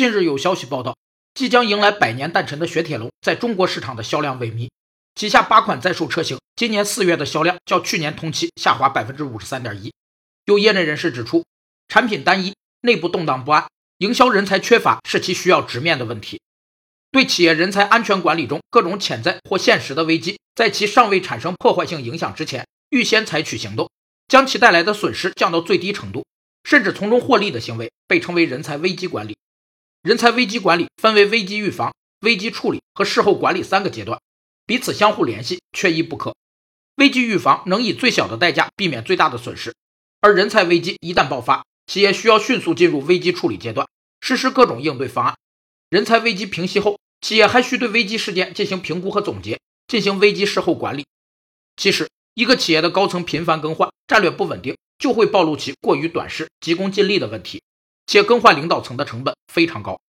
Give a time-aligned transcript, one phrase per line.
[0.00, 0.96] 近日有消息报道，
[1.34, 4.70] 即将迎来百年诞辰的雪铁龙在中国市场的销量萎靡，
[5.14, 9.92] 旗下八款在售车型今年四月的销量较去年同期下滑百分之五十三点一。
[10.46, 11.44] 有业内人士指出，
[11.86, 13.66] 产品单一、内部动荡不安、
[13.98, 16.40] 营销人才缺乏是其需要直面的问题。
[17.12, 23.90] 对企业人才安全管理中各种潜在或现实的危机，在其尚未产生破坏性影响之前，预先采取行动，
[24.28, 26.24] 将其带来的损失降到最低程度，
[26.64, 29.36] 甚至从中获利的行为，被称为人才危机管理。
[30.02, 34.18] 人才危机管理分为危机预防、危机处理和事后管理三个阶段，
[34.64, 36.34] 彼此相互联系，缺一不可。
[36.96, 39.74] 危机预防能以最小的代价避免最大的损失，
[40.22, 43.86] 而人才危机一旦爆发，企业需要迅速进入危机处理阶段，
[44.22, 45.36] 实施各种应对方案。
[45.90, 51.04] 人才危机平息后，企业还需对危机事件进行评估和总结，进行危机事后管理。
[51.76, 57.62] 其实，一个企业的高层频繁更换、战略不稳定，就会暴露其过于短视、急功近利的问题。
[58.10, 60.00] 且更换领导层的成本非常高。